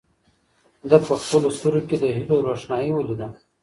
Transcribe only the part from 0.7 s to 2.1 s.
ده په خپلو سترګو کې د